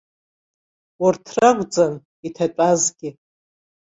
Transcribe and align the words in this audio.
Урҭ 1.05 1.25
ракәӡан 1.35 1.93
иҭатәазгьы. 2.27 3.09